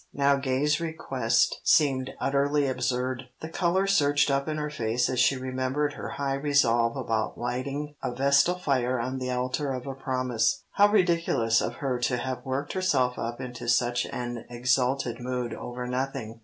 [0.15, 3.25] Now Gay's request seemed utterly absurd.
[3.41, 7.93] The colour surged up in her face as she remembered her high resolve about lighting
[8.01, 10.63] a vestal fire on the altar of a promise.
[10.71, 15.85] How ridiculous of her to have worked herself up into such an exalted mood over
[15.85, 16.39] nothing.